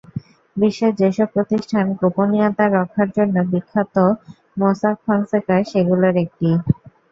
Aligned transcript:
বিশ্বের 0.57 0.93
যেসব 0.99 1.27
প্রতিষ্ঠান 1.35 1.85
গোপনীয়তা 1.99 2.65
রক্ষার 2.75 3.09
জন্য 3.17 3.35
বিখ্যাত, 3.51 3.95
মোসাক 4.59 4.95
ফনসেকা 5.05 5.55
সেগুলোর 5.71 6.15
একটি। 6.23 6.49